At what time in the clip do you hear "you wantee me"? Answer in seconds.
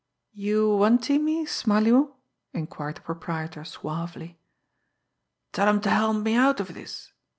0.33-1.45